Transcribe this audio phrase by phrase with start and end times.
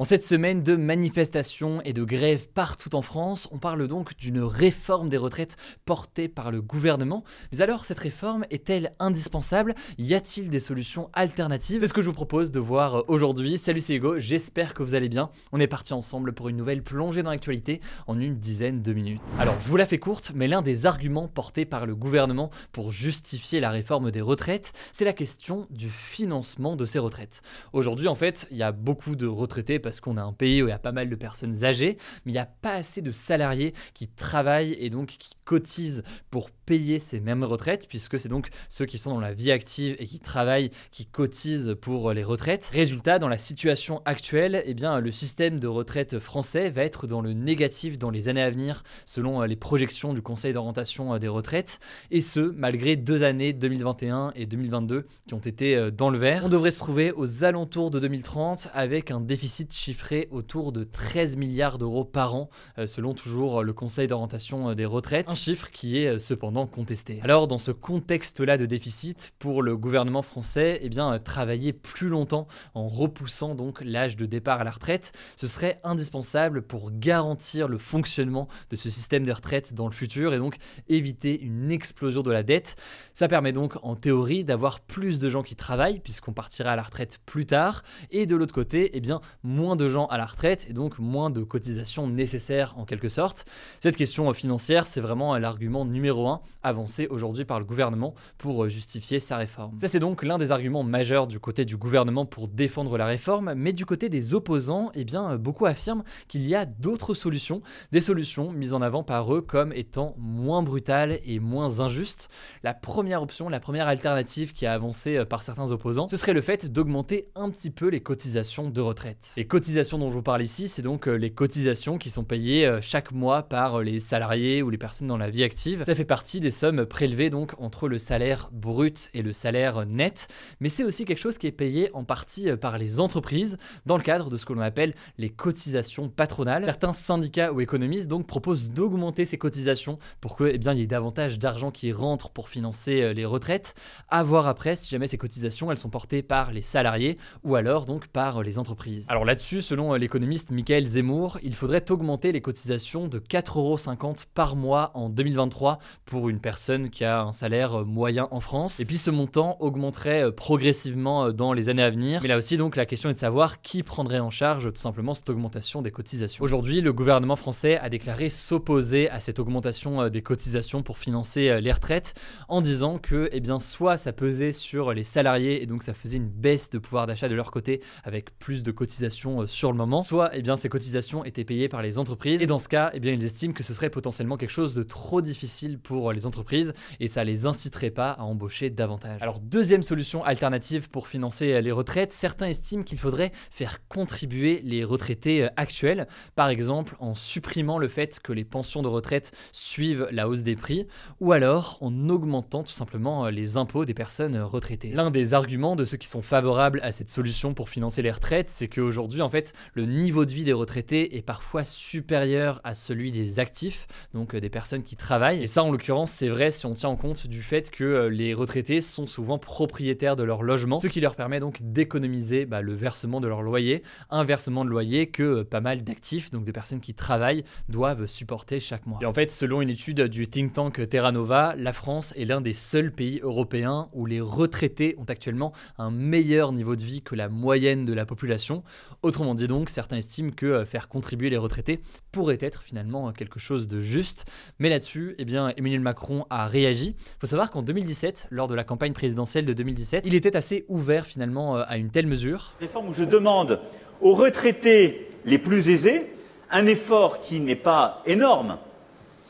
[0.00, 4.38] En cette semaine de manifestations et de grèves partout en France, on parle donc d'une
[4.38, 7.24] réforme des retraites portée par le gouvernement.
[7.50, 9.74] Mais alors, cette réforme est-elle indispensable?
[9.98, 11.80] Y a-t-il des solutions alternatives?
[11.80, 13.58] C'est ce que je vous propose de voir aujourd'hui.
[13.58, 15.30] Salut, c'est Hugo, j'espère que vous allez bien.
[15.50, 19.20] On est parti ensemble pour une nouvelle plongée dans l'actualité en une dizaine de minutes.
[19.40, 22.92] Alors, je vous la fais courte, mais l'un des arguments portés par le gouvernement pour
[22.92, 27.42] justifier la réforme des retraites, c'est la question du financement de ces retraites.
[27.72, 30.66] Aujourd'hui, en fait, il y a beaucoup de retraités parce qu'on a un pays où
[30.66, 33.10] il y a pas mal de personnes âgées, mais il n'y a pas assez de
[33.10, 38.48] salariés qui travaillent et donc qui cotisent pour payer ces mêmes retraites, puisque c'est donc
[38.68, 42.70] ceux qui sont dans la vie active et qui travaillent qui cotisent pour les retraites.
[42.70, 47.22] Résultat, dans la situation actuelle, eh bien, le système de retraite français va être dans
[47.22, 51.80] le négatif dans les années à venir, selon les projections du Conseil d'orientation des retraites,
[52.10, 56.42] et ce, malgré deux années, 2021 et 2022, qui ont été dans le vert.
[56.44, 61.36] On devrait se trouver aux alentours de 2030 avec un déficit chiffré autour de 13
[61.36, 65.98] milliards d'euros par an, euh, selon toujours le Conseil d'orientation des retraites, un chiffre qui
[65.98, 67.20] est euh, cependant contesté.
[67.22, 72.48] Alors dans ce contexte-là de déficit, pour le gouvernement français, eh bien, travailler plus longtemps
[72.74, 77.78] en repoussant donc l'âge de départ à la retraite, ce serait indispensable pour garantir le
[77.78, 80.56] fonctionnement de ce système de retraite dans le futur et donc
[80.88, 82.76] éviter une explosion de la dette.
[83.14, 86.82] Ça permet donc en théorie d'avoir plus de gens qui travaillent puisqu'on partira à la
[86.82, 90.66] retraite plus tard et de l'autre côté, eh bien, moins de gens à la retraite
[90.68, 93.44] et donc moins de cotisations nécessaires en quelque sorte.
[93.80, 99.20] Cette question financière, c'est vraiment l'argument numéro un avancé aujourd'hui par le gouvernement pour justifier
[99.20, 99.78] sa réforme.
[99.78, 103.54] Ça, c'est donc l'un des arguments majeurs du côté du gouvernement pour défendre la réforme,
[103.54, 107.62] mais du côté des opposants, eh bien, beaucoup affirment qu'il y a d'autres solutions,
[107.92, 112.28] des solutions mises en avant par eux comme étant moins brutales et moins injustes.
[112.62, 116.40] La première option, la première alternative qui a avancé par certains opposants, ce serait le
[116.40, 119.32] fait d'augmenter un petit peu les cotisations de retraite.
[119.58, 123.42] Cotisations dont je vous parle ici, c'est donc les cotisations qui sont payées chaque mois
[123.42, 125.82] par les salariés ou les personnes dans la vie active.
[125.84, 130.28] Ça fait partie des sommes prélevées donc entre le salaire brut et le salaire net,
[130.60, 134.04] mais c'est aussi quelque chose qui est payé en partie par les entreprises dans le
[134.04, 136.62] cadre de ce que l'on appelle les cotisations patronales.
[136.62, 140.82] Certains syndicats ou économistes donc proposent d'augmenter ces cotisations pour que eh bien il y
[140.82, 143.74] ait davantage d'argent qui rentre pour financer les retraites.
[144.08, 147.86] À voir après si jamais ces cotisations elles sont portées par les salariés ou alors
[147.86, 149.06] donc par les entreprises.
[149.08, 154.90] Alors là-dessus, selon l'économiste Michael Zemmour, il faudrait augmenter les cotisations de 4,50€ par mois
[154.92, 158.78] en 2023 pour une personne qui a un salaire moyen en France.
[158.78, 162.20] Et puis ce montant augmenterait progressivement dans les années à venir.
[162.20, 165.14] Mais là aussi donc la question est de savoir qui prendrait en charge tout simplement
[165.14, 166.44] cette augmentation des cotisations.
[166.44, 171.72] Aujourd'hui, le gouvernement français a déclaré s'opposer à cette augmentation des cotisations pour financer les
[171.72, 172.12] retraites
[172.48, 176.18] en disant que eh bien soit ça pesait sur les salariés et donc ça faisait
[176.18, 180.00] une baisse de pouvoir d'achat de leur côté avec plus de cotisations sur le moment,
[180.00, 183.00] soit eh bien ces cotisations étaient payées par les entreprises et dans ce cas, eh
[183.00, 186.72] bien ils estiment que ce serait potentiellement quelque chose de trop difficile pour les entreprises
[187.00, 189.20] et ça les inciterait pas à embaucher davantage.
[189.22, 194.84] Alors deuxième solution alternative pour financer les retraites, certains estiment qu'il faudrait faire contribuer les
[194.84, 200.28] retraités actuels, par exemple en supprimant le fait que les pensions de retraite suivent la
[200.28, 200.86] hausse des prix
[201.20, 204.92] ou alors en augmentant tout simplement les impôts des personnes retraitées.
[204.92, 208.50] L'un des arguments de ceux qui sont favorables à cette solution pour financer les retraites,
[208.50, 213.10] c'est qu'aujourd'hui en fait le niveau de vie des retraités est parfois supérieur à celui
[213.10, 215.42] des actifs, donc des personnes qui travaillent.
[215.42, 218.34] Et ça en l'occurrence c'est vrai si on tient en compte du fait que les
[218.34, 222.74] retraités sont souvent propriétaires de leur logement, ce qui leur permet donc d'économiser bah, le
[222.74, 226.80] versement de leur loyer, un versement de loyer que pas mal d'actifs, donc des personnes
[226.80, 228.98] qui travaillent, doivent supporter chaque mois.
[229.02, 232.40] Et en fait, selon une étude du think tank Terra Nova, la France est l'un
[232.40, 237.14] des seuls pays européens où les retraités ont actuellement un meilleur niveau de vie que
[237.14, 238.62] la moyenne de la population.
[239.08, 241.80] Autrement dit donc, certains estiment que faire contribuer les retraités
[242.12, 244.26] pourrait être finalement quelque chose de juste.
[244.58, 246.94] Mais là-dessus, eh bien, Emmanuel Macron a réagi.
[246.98, 250.66] Il faut savoir qu'en 2017, lors de la campagne présidentielle de 2017, il était assez
[250.68, 252.52] ouvert finalement à une telle mesure.
[252.60, 253.62] Réforme où je demande
[254.02, 256.12] aux retraités les plus aisés
[256.50, 258.58] un effort qui n'est pas énorme,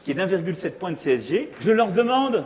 [0.03, 1.51] qui est d'1,7 point de CSG.
[1.61, 2.45] Je leur demande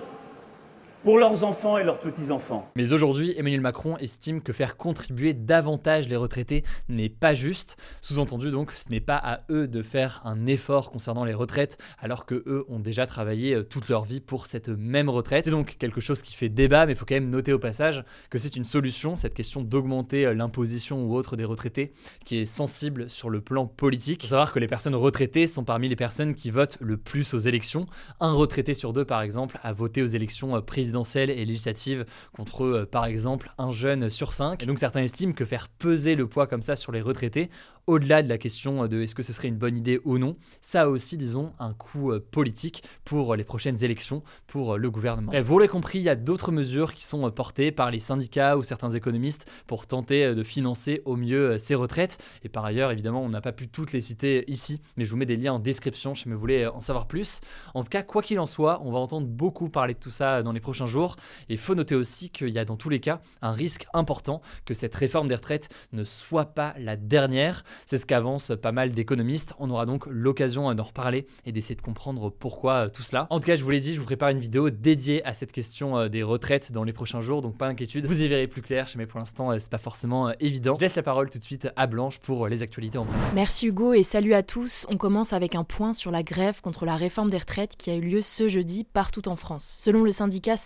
[1.02, 2.70] pour leurs enfants et leurs petits-enfants.
[2.76, 7.76] Mais aujourd'hui, Emmanuel Macron estime que faire contribuer davantage les retraités n'est pas juste.
[8.00, 12.26] Sous-entendu donc, ce n'est pas à eux de faire un effort concernant les retraites alors
[12.26, 15.44] que eux ont déjà travaillé euh, toute leur vie pour cette même retraite.
[15.44, 18.05] C'est donc quelque chose qui fait débat, mais il faut quand même noter au passage
[18.31, 21.93] que c'est une solution, cette question d'augmenter euh, l'imposition ou autre des retraités,
[22.25, 24.22] qui est sensible sur le plan politique.
[24.22, 27.34] Il faut savoir que les personnes retraitées sont parmi les personnes qui votent le plus
[27.34, 27.87] aux élections.
[28.20, 30.60] Un retraité sur deux, par exemple, a voté aux élections euh,
[30.93, 32.05] présidentielles et législatives
[32.37, 34.67] contre, euh, par exemple, un jeune sur cinq.
[34.67, 37.49] Donc certains estiment que faire peser le poids comme ça sur les retraités,
[37.87, 40.83] au-delà de la question de est-ce que ce serait une bonne idée ou non, ça
[40.83, 45.33] a aussi, disons, un coût euh, politique pour les prochaines élections, pour euh, le gouvernement.
[45.43, 48.62] vous l'avez compris, il y a d'autres mesures qui sont portées par les syndicats ou
[48.62, 52.19] certains économistes pour tenter de financer au mieux ces retraites.
[52.44, 55.17] Et par ailleurs, évidemment, on n'a pas pu toutes les citer ici, mais je vous
[55.17, 57.41] mets des liens en description si vous voulez en savoir plus.
[57.73, 60.43] En tout cas, quoi qu'il en soit, on va entendre beaucoup parler de tout ça
[60.43, 61.17] dans les prochains jour.
[61.49, 64.43] Et il faut noter aussi qu'il y a dans tous les cas un risque important
[64.64, 67.64] que cette réforme des retraites ne soit pas la dernière.
[67.87, 69.55] C'est ce qu'avancent pas mal d'économistes.
[69.58, 73.26] On aura donc l'occasion d'en reparler et d'essayer de comprendre pourquoi euh, tout cela.
[73.31, 75.52] En tout cas, je vous l'ai dit, je vous prépare une vidéo dédiée à cette
[75.52, 78.06] question euh, des retraites dans les prochains jours, donc pas d'inquiétude.
[78.06, 80.76] Vous y verrez plus clair, mais pour l'instant, euh, c'est pas forcément évident.
[80.76, 83.19] Je laisse la parole tout de suite à Blanche pour les actualités en bref.
[83.34, 84.87] Merci Hugo et salut à tous.
[84.88, 87.94] On commence avec un point sur la grève contre la réforme des retraites qui a
[87.94, 89.79] eu lieu ce jeudi partout en France.
[89.81, 90.56] Selon le syndicat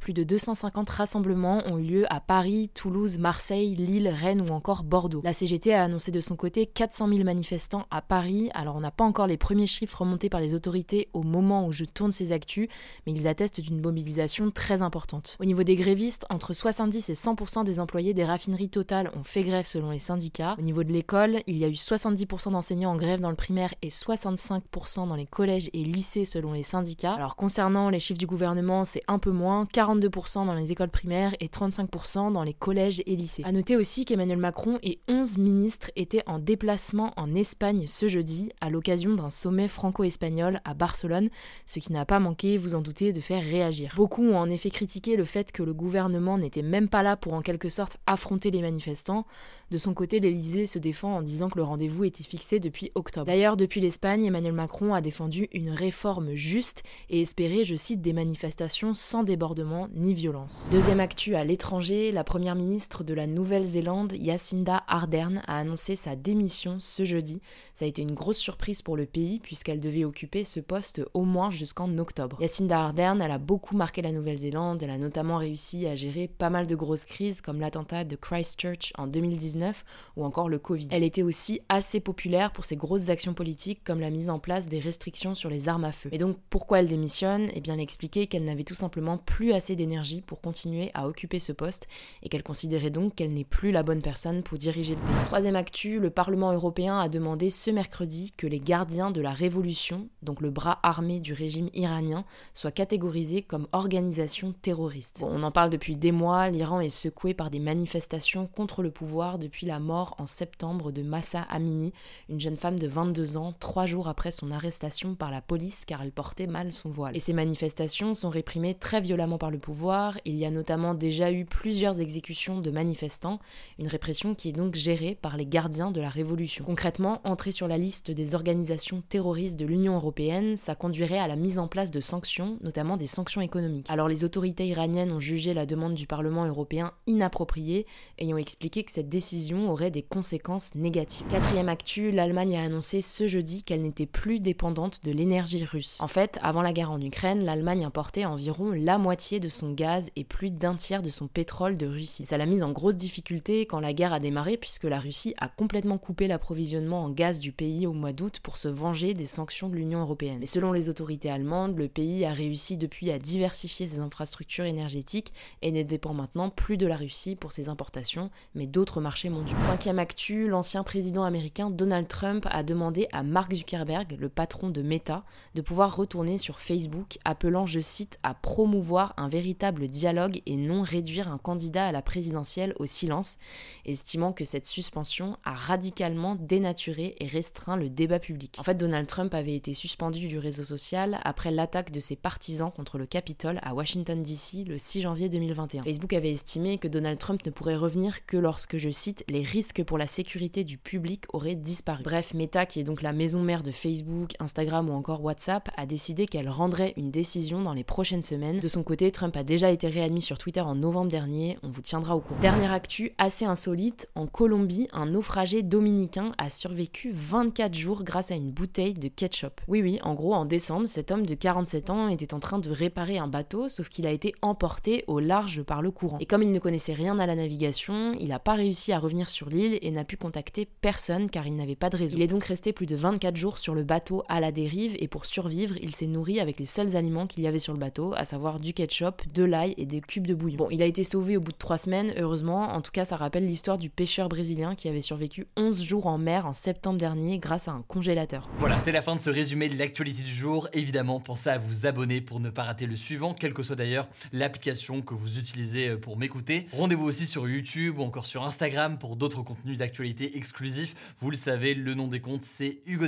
[0.00, 4.82] plus de 250 rassemblements ont eu lieu à Paris, Toulouse, Marseille, Lille, Rennes ou encore
[4.82, 5.20] Bordeaux.
[5.22, 8.50] La CGT a annoncé de son côté 400 000 manifestants à Paris.
[8.54, 11.72] Alors on n'a pas encore les premiers chiffres remontés par les autorités au moment où
[11.72, 12.68] je tourne ces actus,
[13.06, 15.36] mais ils attestent d'une mobilisation très importante.
[15.40, 19.42] Au niveau des grévistes, entre 70 et 100% des employés des raffineries totales ont fait
[19.42, 20.56] grève selon les syndicats.
[20.58, 23.74] Au niveau de l'école, il y a eu 70% d'enseignants en grève dans le primaire
[23.82, 27.14] et 65% dans les collèges et lycées selon les syndicats.
[27.14, 31.36] Alors concernant les chiffres du gouvernement, c'est un peu moins, 42% dans les écoles primaires
[31.38, 33.42] et 35% dans les collèges et lycées.
[33.44, 38.50] A noter aussi qu'Emmanuel Macron et 11 ministres étaient en déplacement en Espagne ce jeudi
[38.60, 41.28] à l'occasion d'un sommet franco-espagnol à Barcelone,
[41.66, 43.92] ce qui n'a pas manqué, vous en doutez, de faire réagir.
[43.96, 47.34] Beaucoup ont en effet critiqué le fait que le gouvernement n'était même pas là pour
[47.34, 49.26] en quelque sorte affronter les manifestants.
[49.70, 53.26] De son côté, l'Elysée se défend en disant que le rendez-vous était fixé depuis octobre.
[53.26, 58.12] D'ailleurs, depuis l'Espagne, Emmanuel Macron a défendu une réforme juste et espéré, je cite, des
[58.12, 60.68] manifestations sans débordement ni violence.
[60.72, 66.16] Deuxième actu à l'étranger, la première ministre de la Nouvelle-Zélande, Jacinda Ardern, a annoncé sa
[66.16, 67.42] démission ce jeudi.
[67.74, 71.24] Ça a été une grosse surprise pour le pays puisqu'elle devait occuper ce poste au
[71.24, 72.38] moins jusqu'en octobre.
[72.40, 76.48] Jacinda Ardern, elle a beaucoup marqué la Nouvelle-Zélande, elle a notamment réussi à gérer pas
[76.48, 79.84] mal de grosses crises comme l'attentat de Christchurch en 2019
[80.16, 80.88] ou encore le Covid.
[80.90, 84.68] Elle était aussi assez populaire pour ses grosses actions politiques comme la mise en place
[84.68, 86.08] des restrictions sur les armes à feu.
[86.12, 87.48] Et donc pourquoi elle démissionne?
[87.54, 91.38] Eh bien elle expliquait qu'elle n'avait tout simplement plus assez d'énergie pour continuer à occuper
[91.38, 91.88] ce poste
[92.22, 95.24] et qu'elle considérait donc qu'elle n'est plus la bonne personne pour diriger le pays.
[95.24, 100.08] Troisième actu, le Parlement européen a demandé ce mercredi que les gardiens de la révolution,
[100.22, 105.24] donc le bras armé du régime iranien, soient catégorisés comme organisation terroriste.
[105.26, 109.38] on en parle depuis des mois, l'Iran est secoué par des manifestations contre le pouvoir
[109.38, 111.92] de depuis la mort en septembre de Massa Amini,
[112.28, 116.02] une jeune femme de 22 ans, trois jours après son arrestation par la police car
[116.02, 117.16] elle portait mal son voile.
[117.16, 120.18] Et ces manifestations sont réprimées très violemment par le pouvoir.
[120.24, 123.40] Il y a notamment déjà eu plusieurs exécutions de manifestants,
[123.78, 126.64] une répression qui est donc gérée par les gardiens de la révolution.
[126.64, 131.36] Concrètement, entrer sur la liste des organisations terroristes de l'Union européenne, ça conduirait à la
[131.36, 133.90] mise en place de sanctions, notamment des sanctions économiques.
[133.90, 137.86] Alors les autorités iraniennes ont jugé la demande du Parlement européen inappropriée,
[138.18, 141.26] ayant expliqué que cette décision aurait des conséquences négatives.
[141.28, 145.98] Quatrième actu, l'Allemagne a annoncé ce jeudi qu'elle n'était plus dépendante de l'énergie russe.
[146.00, 150.10] En fait, avant la guerre en Ukraine, l'Allemagne importait environ la moitié de son gaz
[150.14, 152.24] et plus d'un tiers de son pétrole de Russie.
[152.24, 155.48] Ça l'a mise en grosse difficulté quand la guerre a démarré puisque la Russie a
[155.48, 159.68] complètement coupé l'approvisionnement en gaz du pays au mois d'août pour se venger des sanctions
[159.68, 160.38] de l'Union européenne.
[160.38, 165.32] Mais selon les autorités allemandes, le pays a réussi depuis à diversifier ses infrastructures énergétiques
[165.62, 169.98] et ne dépend maintenant plus de la Russie pour ses importations, mais d'autres marchés Cinquième
[169.98, 175.24] actu, l'ancien président américain Donald Trump a demandé à Mark Zuckerberg, le patron de Meta,
[175.56, 178.75] de pouvoir retourner sur Facebook, appelant, je cite, à promouvoir
[179.16, 183.38] un véritable dialogue et non réduire un candidat à la présidentielle au silence,
[183.84, 188.56] estimant que cette suspension a radicalement dénaturé et restreint le débat public.
[188.58, 192.70] En fait, Donald Trump avait été suspendu du réseau social après l'attaque de ses partisans
[192.70, 195.82] contre le Capitole à Washington DC le 6 janvier 2021.
[195.82, 199.84] Facebook avait estimé que Donald Trump ne pourrait revenir que lorsque, je cite, les risques
[199.84, 202.02] pour la sécurité du public auraient disparu.
[202.02, 205.86] Bref, Meta, qui est donc la maison mère de Facebook, Instagram ou encore WhatsApp, a
[205.86, 209.70] décidé qu'elle rendrait une décision dans les prochaines semaines De son côté, Trump a déjà
[209.70, 212.40] été réadmis sur Twitter en novembre dernier, on vous tiendra au courant.
[212.40, 218.34] Dernière actu, assez insolite, en Colombie, un naufragé dominicain a survécu 24 jours grâce à
[218.34, 219.60] une bouteille de ketchup.
[219.68, 222.68] Oui oui, en gros, en décembre, cet homme de 47 ans était en train de
[222.68, 226.18] réparer un bateau, sauf qu'il a été emporté au large par le courant.
[226.18, 229.28] Et comme il ne connaissait rien à la navigation, il n'a pas réussi à revenir
[229.28, 232.16] sur l'île et n'a pu contacter personne car il n'avait pas de réseau.
[232.16, 235.06] Il est donc resté plus de 24 jours sur le bateau à la dérive et
[235.06, 238.12] pour survivre, il s'est nourri avec les seuls aliments qu'il y avait sur le bateau,
[238.16, 240.58] à savoir du ketchup, de l'ail et des cubes de bouillon.
[240.58, 243.16] Bon, il a été sauvé au bout de 3 semaines, heureusement, en tout cas ça
[243.16, 247.38] rappelle l'histoire du pêcheur brésilien qui avait survécu 11 jours en mer en septembre dernier
[247.38, 248.48] grâce à un congélateur.
[248.58, 250.68] Voilà, c'est la fin de ce résumé de l'actualité du jour.
[250.74, 254.08] Évidemment, pensez à vous abonner pour ne pas rater le suivant, quelle que soit d'ailleurs
[254.32, 256.66] l'application que vous utilisez euh, pour m'écouter.
[256.72, 260.94] Rendez-vous aussi sur YouTube ou encore sur Instagram pour d'autres contenus d'actualité exclusifs.
[261.20, 263.06] Vous le savez, le nom des comptes, c'est Hugo.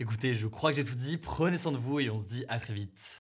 [0.00, 1.16] Écoutez, je crois que j'ai tout dit.
[1.16, 3.21] Prenez soin de vous et on se dit à très vite.